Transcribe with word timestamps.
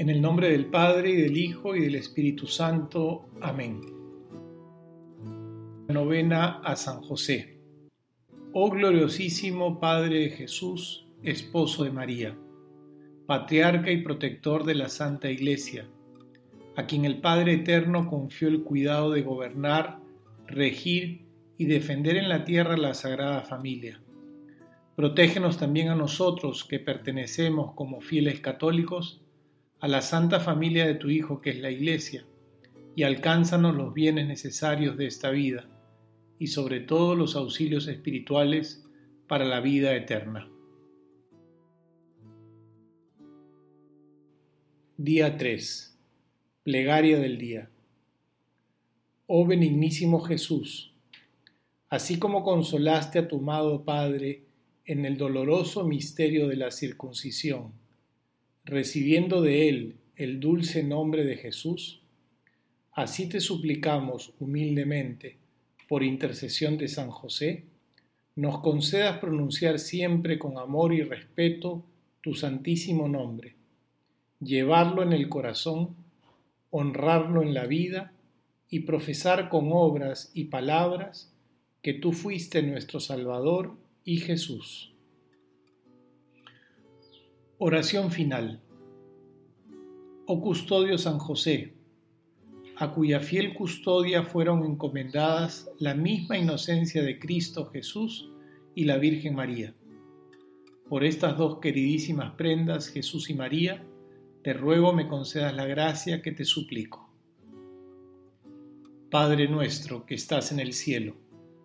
En 0.00 0.08
el 0.08 0.22
nombre 0.22 0.48
del 0.48 0.64
Padre, 0.64 1.10
y 1.10 1.16
del 1.16 1.36
Hijo, 1.36 1.76
y 1.76 1.82
del 1.82 1.94
Espíritu 1.94 2.46
Santo. 2.46 3.28
Amén. 3.42 3.82
Novena 5.88 6.60
a 6.64 6.74
San 6.74 7.02
José. 7.02 7.60
Oh 8.54 8.70
gloriosísimo 8.70 9.78
Padre 9.78 10.20
de 10.20 10.30
Jesús, 10.30 11.06
esposo 11.22 11.84
de 11.84 11.90
María, 11.90 12.34
patriarca 13.26 13.90
y 13.90 14.00
protector 14.00 14.64
de 14.64 14.74
la 14.74 14.88
Santa 14.88 15.30
Iglesia, 15.30 15.86
a 16.76 16.86
quien 16.86 17.04
el 17.04 17.20
Padre 17.20 17.52
Eterno 17.52 18.08
confió 18.08 18.48
el 18.48 18.62
cuidado 18.62 19.10
de 19.10 19.20
gobernar, 19.20 20.00
regir 20.46 21.26
y 21.58 21.66
defender 21.66 22.16
en 22.16 22.30
la 22.30 22.46
tierra 22.46 22.78
la 22.78 22.94
Sagrada 22.94 23.42
Familia. 23.42 24.00
Protégenos 24.96 25.58
también 25.58 25.90
a 25.90 25.94
nosotros 25.94 26.64
que 26.64 26.78
pertenecemos 26.78 27.74
como 27.74 28.00
fieles 28.00 28.40
católicos 28.40 29.20
a 29.80 29.88
la 29.88 30.02
santa 30.02 30.40
familia 30.40 30.86
de 30.86 30.94
tu 30.94 31.08
Hijo 31.08 31.40
que 31.40 31.50
es 31.50 31.58
la 31.58 31.70
Iglesia, 31.70 32.26
y 32.94 33.02
alcánzanos 33.02 33.74
los 33.74 33.94
bienes 33.94 34.26
necesarios 34.26 34.96
de 34.96 35.06
esta 35.06 35.30
vida, 35.30 35.68
y 36.38 36.48
sobre 36.48 36.80
todo 36.80 37.14
los 37.14 37.36
auxilios 37.36 37.88
espirituales 37.88 38.86
para 39.26 39.44
la 39.44 39.60
vida 39.60 39.94
eterna. 39.94 40.50
Día 44.96 45.38
3. 45.38 45.98
Plegaria 46.62 47.18
del 47.18 47.38
día. 47.38 47.70
Oh 49.26 49.46
benignísimo 49.46 50.20
Jesús, 50.20 50.92
así 51.88 52.18
como 52.18 52.42
consolaste 52.42 53.20
a 53.20 53.28
tu 53.28 53.38
amado 53.38 53.84
Padre 53.84 54.44
en 54.84 55.06
el 55.06 55.16
doloroso 55.16 55.86
misterio 55.86 56.48
de 56.48 56.56
la 56.56 56.70
circuncisión, 56.70 57.72
recibiendo 58.70 59.42
de 59.42 59.68
Él 59.68 59.96
el 60.16 60.38
dulce 60.38 60.82
nombre 60.82 61.24
de 61.24 61.36
Jesús, 61.36 62.00
así 62.92 63.28
te 63.28 63.40
suplicamos 63.40 64.32
humildemente, 64.38 65.38
por 65.88 66.04
intercesión 66.04 66.78
de 66.78 66.86
San 66.86 67.10
José, 67.10 67.64
nos 68.36 68.60
concedas 68.60 69.18
pronunciar 69.18 69.80
siempre 69.80 70.38
con 70.38 70.56
amor 70.56 70.94
y 70.94 71.02
respeto 71.02 71.84
tu 72.20 72.34
santísimo 72.34 73.08
nombre, 73.08 73.56
llevarlo 74.40 75.02
en 75.02 75.12
el 75.12 75.28
corazón, 75.28 75.96
honrarlo 76.70 77.42
en 77.42 77.54
la 77.54 77.66
vida 77.66 78.12
y 78.68 78.80
profesar 78.80 79.48
con 79.48 79.70
obras 79.72 80.30
y 80.32 80.44
palabras 80.44 81.34
que 81.82 81.94
tú 81.94 82.12
fuiste 82.12 82.62
nuestro 82.62 83.00
Salvador 83.00 83.76
y 84.04 84.18
Jesús. 84.18 84.92
Oración 87.62 88.10
final. 88.10 88.62
Oh 90.24 90.40
custodio 90.40 90.96
San 90.96 91.18
José, 91.18 91.74
a 92.78 92.90
cuya 92.90 93.20
fiel 93.20 93.52
custodia 93.52 94.22
fueron 94.22 94.64
encomendadas 94.64 95.70
la 95.78 95.92
misma 95.92 96.38
inocencia 96.38 97.02
de 97.02 97.18
Cristo 97.18 97.66
Jesús 97.66 98.30
y 98.74 98.86
la 98.86 98.96
Virgen 98.96 99.34
María. 99.34 99.74
Por 100.88 101.04
estas 101.04 101.36
dos 101.36 101.58
queridísimas 101.60 102.30
prendas, 102.30 102.88
Jesús 102.88 103.28
y 103.28 103.34
María, 103.34 103.86
te 104.42 104.54
ruego 104.54 104.94
me 104.94 105.06
concedas 105.06 105.54
la 105.54 105.66
gracia 105.66 106.22
que 106.22 106.32
te 106.32 106.46
suplico. 106.46 107.12
Padre 109.10 109.48
nuestro 109.48 110.06
que 110.06 110.14
estás 110.14 110.50
en 110.50 110.60
el 110.60 110.72
cielo, 110.72 111.14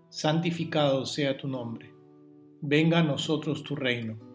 santificado 0.10 1.06
sea 1.06 1.38
tu 1.38 1.48
nombre. 1.48 1.94
Venga 2.60 3.00
a 3.00 3.04
nosotros 3.04 3.64
tu 3.64 3.78
reino 3.78 4.35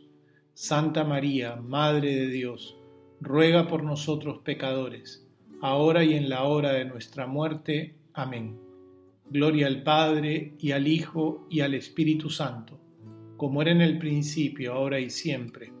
Santa 0.53 1.03
María, 1.03 1.55
Madre 1.55 2.15
de 2.15 2.27
Dios, 2.27 2.77
ruega 3.21 3.67
por 3.67 3.83
nosotros 3.83 4.39
pecadores, 4.43 5.27
ahora 5.61 6.03
y 6.03 6.13
en 6.13 6.29
la 6.29 6.43
hora 6.43 6.73
de 6.73 6.85
nuestra 6.85 7.27
muerte. 7.27 7.95
Amén. 8.13 8.59
Gloria 9.29 9.67
al 9.67 9.83
Padre, 9.83 10.55
y 10.59 10.71
al 10.71 10.87
Hijo, 10.87 11.47
y 11.49 11.61
al 11.61 11.73
Espíritu 11.73 12.29
Santo, 12.29 12.79
como 13.37 13.61
era 13.61 13.71
en 13.71 13.81
el 13.81 13.97
principio, 13.97 14.73
ahora 14.73 14.99
y 14.99 15.09
siempre, 15.09 15.71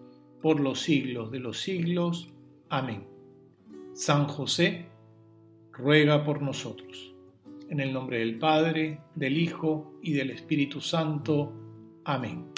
por 0.41 0.59
los 0.59 0.79
siglos 0.79 1.31
de 1.31 1.39
los 1.39 1.59
siglos. 1.59 2.31
Amén. 2.69 3.05
San 3.93 4.25
José, 4.27 4.85
ruega 5.73 6.23
por 6.23 6.41
nosotros. 6.41 7.13
En 7.69 7.79
el 7.79 7.93
nombre 7.93 8.19
del 8.19 8.39
Padre, 8.39 8.99
del 9.15 9.37
Hijo 9.37 9.93
y 10.01 10.13
del 10.13 10.31
Espíritu 10.31 10.79
Santo. 10.81 11.53
Amén. 12.05 12.50